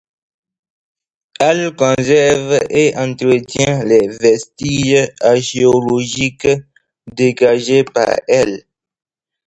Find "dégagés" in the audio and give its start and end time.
7.13-7.83